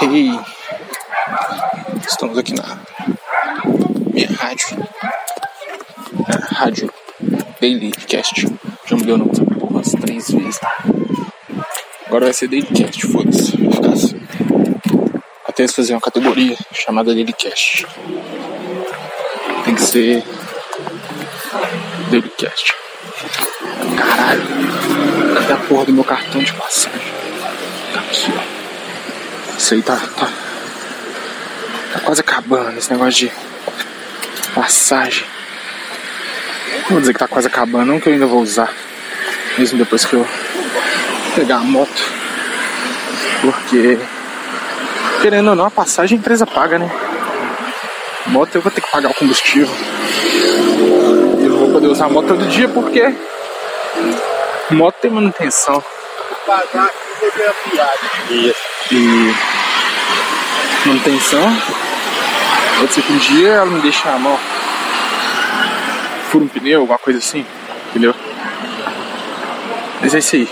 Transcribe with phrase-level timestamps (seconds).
[0.00, 0.30] Hey,
[2.08, 2.78] estamos aqui na
[4.12, 4.78] minha rádio,
[6.28, 6.92] na rádio
[7.60, 8.46] Dailycast.
[8.86, 10.60] Já mudei o nome dessa porra umas três vezes.
[12.06, 14.20] Agora vai ser Dailycast, foda-se, vai ficar assim.
[15.48, 17.84] Até eles fazer uma categoria chamada Dailycast.
[19.64, 20.22] Tem que ser
[22.08, 22.72] Dailycast.
[23.96, 24.42] Caralho,
[25.34, 27.12] cadê a porra do meu cartão de passagem?
[27.92, 28.57] Tá aqui, ó.
[29.68, 30.28] Isso aí tá, tá,
[31.92, 33.32] tá quase acabando esse negócio de
[34.54, 35.26] passagem.
[36.84, 38.72] Não vou dizer que tá quase acabando, não que eu ainda vou usar.
[39.58, 40.26] Mesmo depois que eu
[41.34, 42.02] pegar a moto.
[43.42, 43.98] Porque
[45.20, 46.90] querendo ou não, a passagem a empresa paga, né?
[48.28, 49.68] Moto eu vou ter que pagar o combustível.
[51.42, 53.14] Eu não vou poder usar a moto todo dia porque
[54.70, 55.84] moto tem manutenção.
[56.46, 58.54] Pagar aqui seria piada.
[58.90, 59.57] E
[60.88, 61.42] manutenção.
[62.78, 64.38] Pode ser que um dia ela me deixe a mão.
[66.30, 67.44] Fura um pneu, alguma coisa assim.
[67.90, 68.14] Entendeu?
[70.00, 70.48] Mas é isso aí.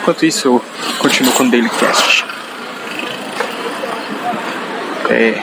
[0.00, 0.64] Enquanto isso, eu
[0.98, 2.24] continuo com o Daily Cast.
[5.10, 5.42] É,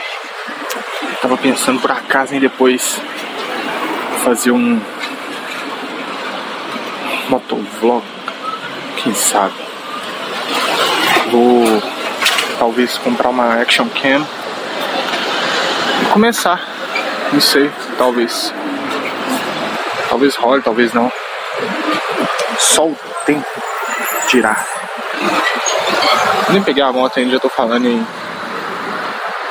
[1.22, 3.00] tava pensando por acaso em depois
[4.22, 4.80] fazer um
[7.28, 8.04] motovlog.
[9.02, 9.54] Quem sabe?
[11.30, 11.63] Vou
[12.64, 14.26] talvez comprar uma action cam
[16.00, 16.66] e começar.
[17.30, 18.54] Não sei, talvez.
[20.08, 21.12] Talvez role, talvez não.
[22.58, 23.46] Só o tempo
[24.30, 24.64] dirá.
[26.48, 28.06] Nem peguei a moto ainda, já tô falando em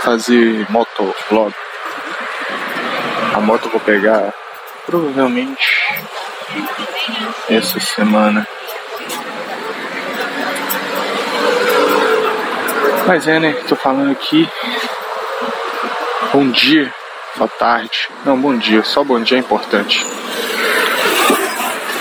[0.02, 1.54] fazer motovlog.
[3.36, 4.34] A moto eu vou pegar
[4.88, 6.02] provavelmente
[7.48, 8.48] essa semana.
[13.06, 13.54] Mas é, né?
[13.68, 14.48] Tô falando aqui.
[16.32, 16.92] Bom dia,
[17.36, 18.10] boa tarde.
[18.26, 18.84] Não, bom dia.
[18.84, 20.06] Só bom dia é importante.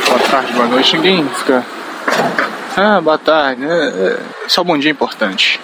[0.06, 0.97] Boa tarde, boa noite.
[0.97, 1.65] Ninguém fica.
[2.76, 3.65] Ah, boa tarde.
[3.65, 5.60] É, é, Só bom dia é importante.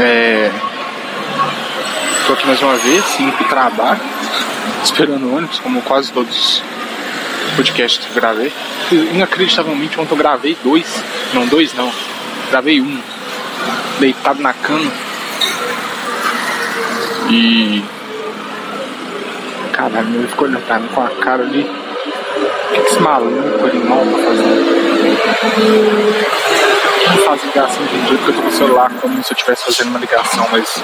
[0.00, 0.50] É.
[2.26, 4.00] Tô aqui mais uma vez, sim, pro trabalho.
[4.82, 6.62] Esperando o ônibus, como quase todos os
[7.56, 8.52] podcasts que eu gravei.
[8.90, 11.02] Inacreditavelmente, ontem eu gravei dois.
[11.32, 11.90] Não, dois não.
[12.50, 13.00] Gravei um.
[14.00, 14.90] Deitado na cama.
[17.30, 17.84] E.
[19.72, 21.62] Caralho, ele ficou olhando pra mim com a cara ali.
[21.62, 24.80] O que, que esse maluco animal tá fazendo?
[27.08, 29.64] Não faz ligação de dia porque eu tô com o celular como se eu estivesse
[29.64, 30.82] fazendo uma ligação, mas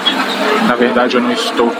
[0.67, 1.73] na verdade eu não estou.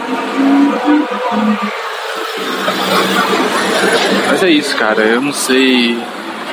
[4.28, 5.02] Mas é isso, cara.
[5.02, 5.98] Eu não sei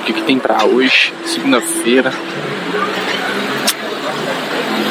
[0.04, 1.14] o que, que tem pra hoje.
[1.24, 2.12] Segunda-feira.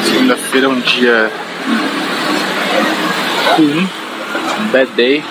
[0.02, 1.30] Segunda-feira é um dia
[3.56, 3.88] ruim,
[4.72, 5.22] bad day.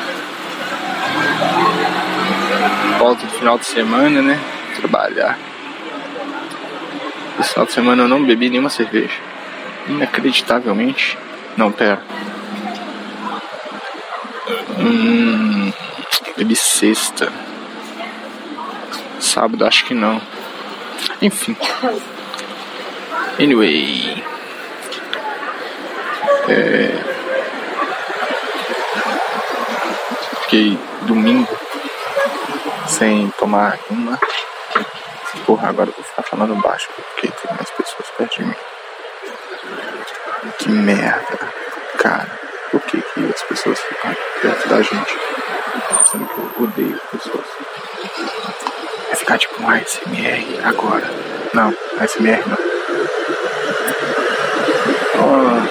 [2.97, 4.39] Volta no final de semana, né?
[4.77, 5.37] Trabalhar.
[7.37, 9.19] Esse final de semana eu não bebi nenhuma cerveja.
[9.89, 11.17] Inacreditavelmente.
[11.57, 12.01] Não, pera.
[14.79, 15.73] Hum,
[16.37, 17.29] bebi sexta.
[19.23, 20.21] Sábado acho que não.
[21.21, 21.55] Enfim.
[23.39, 24.21] Anyway.
[26.49, 27.13] É...
[30.41, 31.57] Fiquei domingo
[32.85, 34.19] sem tomar uma.
[35.45, 38.55] Porra, agora eu vou ficar falando baixo porque tem mais pessoas perto de mim.
[40.59, 41.39] Que merda,
[41.97, 42.39] cara.
[42.69, 45.17] Por que, que as pessoas ficam perto da gente?
[46.11, 47.45] Sendo que eu odeio pessoas.
[49.13, 51.07] Vai ficar tipo um ASMR agora.
[51.53, 52.57] Não, ASMR não.
[55.19, 55.61] Oh.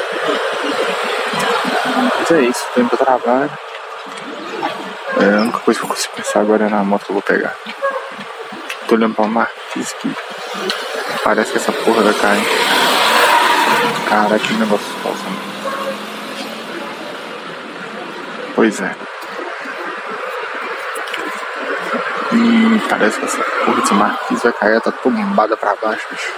[2.20, 3.50] Mas é isso, tô indo pro trabalho.
[5.20, 7.22] É, a única coisa que eu consigo pensar agora é na moto que eu vou
[7.22, 7.56] pegar.
[8.86, 10.14] Tô olhando pra Marquise que
[11.24, 12.46] parece que essa porra vai cair.
[14.08, 15.24] Cara, que negócio falso.
[15.24, 15.36] né?
[18.54, 19.11] Pois é.
[22.32, 26.32] Hum, parece que essa porra dessa Marquise vai cair, tá tombada pra baixo, bicho.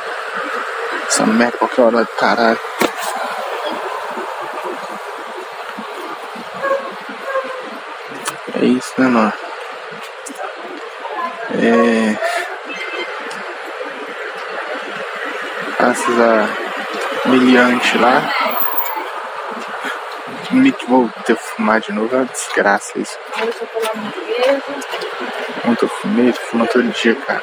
[1.06, 2.58] Essa merda qualquer hora caralho.
[8.60, 9.32] É isso, né, mano?
[11.62, 12.16] É.
[15.78, 18.22] Graças a miliante lá.
[20.52, 20.86] Mick
[21.24, 23.18] ter que fumar de novo, é uma desgraça isso.
[25.66, 27.42] Ontem eu fumei, tô fumando todo dia, cara.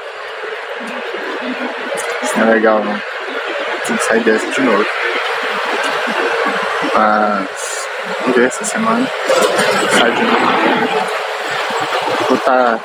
[2.21, 3.01] Isso não é legal não.
[3.87, 4.85] tem que sair dessa de novo.
[6.93, 7.87] Mas
[8.21, 9.09] vamos ver essa semana.
[9.99, 10.37] Sai de novo.
[12.29, 12.79] Vou estar tá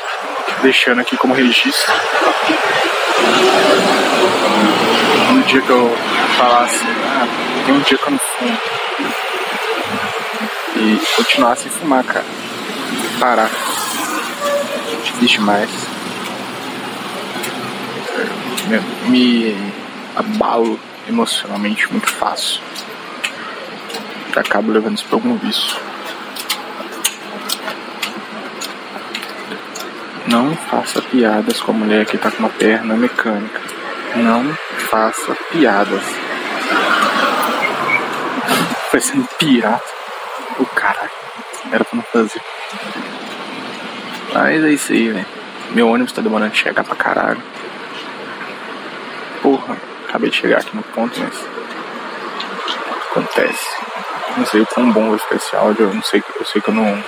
[0.62, 1.92] deixando aqui como registro.
[5.32, 5.96] No dia que eu
[6.38, 7.26] falar assim, ah,
[7.66, 8.58] tem um dia que eu não fumo.
[10.78, 12.25] E continuar sem fumar, cara.
[13.19, 13.50] Parar.
[15.02, 15.70] Difícil demais.
[18.69, 19.73] Me, me
[20.14, 20.78] abalo
[21.08, 22.61] emocionalmente muito fácil.
[24.37, 25.78] Acabo levando isso pra algum vício.
[30.29, 33.61] Não faça piadas com a mulher que tá com uma perna mecânica.
[34.17, 34.55] Não
[34.90, 36.02] faça piadas.
[38.90, 39.95] Parecendo pirata.
[40.58, 41.11] O caralho.
[41.70, 42.41] Era pra não fazer.
[44.32, 45.26] Mas é isso aí, velho.
[45.70, 47.43] Meu ônibus tá demorando de chegar pra caralho.
[49.43, 49.76] Porra,
[50.08, 51.44] acabei de chegar aqui no ponto, mas.
[53.11, 53.67] Acontece.
[54.37, 55.87] Não sei o quão bom vai ficar esse áudio.
[55.87, 57.05] Eu não sei, eu sei que eu não.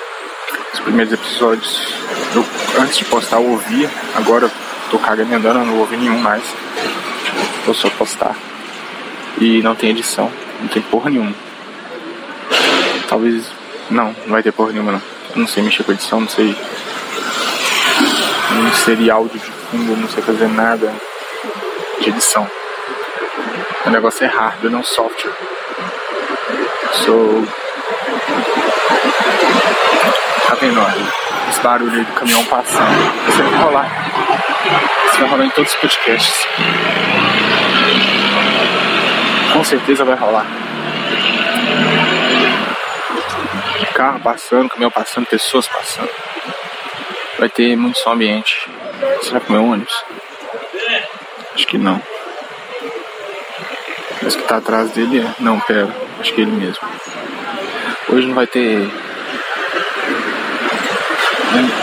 [0.72, 1.92] Os primeiros episódios,
[2.34, 2.44] eu,
[2.80, 3.90] antes de postar, eu ouvia.
[4.14, 4.50] Agora
[4.90, 6.42] tô cagando andando, eu não ouvi nenhum mais.
[7.64, 8.34] Vou só postar.
[9.40, 10.30] E não tem edição,
[10.60, 11.47] não tem porra nenhuma.
[13.08, 13.50] Talvez.
[13.90, 15.02] Não, não vai ter porra nenhuma não.
[15.34, 16.54] Eu não sei mexer com edição, não sei.
[18.50, 20.92] Não seria áudio de fundo, não sei fazer nada
[22.00, 22.46] de edição.
[23.86, 25.32] O negócio é hardware, não software.
[27.04, 27.44] Sou.
[30.46, 31.50] Tá vendo, ó?
[31.50, 33.12] Esse barulho aí do caminhão passando.
[33.28, 34.10] Isso vai rolar.
[35.06, 36.46] Isso vai rolar em todos os podcasts.
[39.52, 40.46] Com certeza vai rolar.
[43.98, 46.08] Carro passando, caminhão passando, pessoas passando.
[47.36, 48.70] Vai ter muito som ambiente.
[49.22, 50.04] Será que é ônibus?
[51.52, 52.00] Acho que não.
[54.22, 55.42] Mas que tá atrás dele é.
[55.42, 55.88] Não, pera.
[56.20, 56.88] Acho que é ele mesmo.
[58.08, 58.88] Hoje não vai ter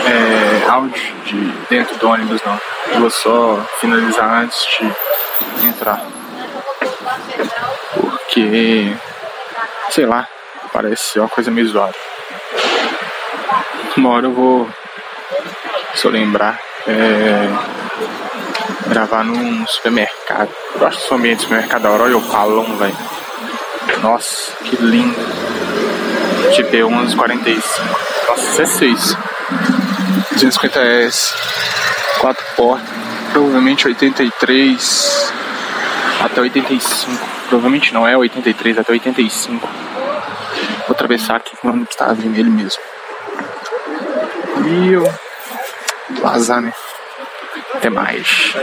[0.06, 2.58] é, áudio de dentro do ônibus não.
[2.94, 4.66] Eu vou só finalizar antes
[5.60, 6.02] de entrar.
[7.92, 8.96] Porque
[9.90, 10.26] sei lá,
[10.76, 11.94] parece uma coisa meio zoada.
[13.96, 14.68] Uma hora eu vou,
[15.94, 17.48] se eu lembrar, é,
[18.88, 20.50] gravar num supermercado.
[20.78, 22.96] Eu acho que do supermercado da hora, olha o palão, velho.
[24.02, 25.16] Nossa, que lindo.
[26.52, 27.68] GP 1145.
[28.28, 29.18] Nossa, isso é isso.
[30.34, 31.34] 250S.
[32.18, 32.88] Quatro portas.
[33.32, 35.32] Provavelmente 83
[36.20, 37.26] até 85.
[37.48, 39.66] Provavelmente não é 83 até 85.
[40.86, 42.80] Vou atravessar aqui quando está vindo ele mesmo.
[44.66, 45.12] E eu.
[46.20, 46.72] Vazar, né?
[47.74, 48.54] Até mais.